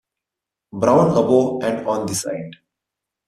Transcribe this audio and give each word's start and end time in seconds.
Brown 0.73 1.11
above 1.15 1.63
and 1.63 1.85
on 1.85 2.07
the 2.07 2.15
side. 2.15 2.55